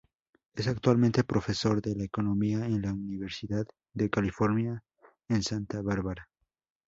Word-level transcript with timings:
Es 0.55 0.65
actualmente 0.67 1.23
profesor 1.23 1.79
de 1.79 1.95
la 1.95 2.05
economía 2.05 2.65
en 2.65 2.81
la 2.81 2.91
Universidad 2.91 3.67
de 3.93 4.09
California 4.09 4.83
en 5.29 5.43
Santa 5.43 5.83
Bárbara. 5.83 6.27